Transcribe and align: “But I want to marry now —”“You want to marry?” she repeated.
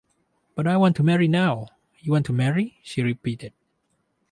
“But 0.55 0.65
I 0.65 0.77
want 0.77 0.95
to 0.95 1.03
marry 1.03 1.27
now 1.27 1.67
—”“You 2.01 2.13
want 2.13 2.25
to 2.25 2.33
marry?” 2.33 2.79
she 2.81 3.03
repeated. 3.03 3.53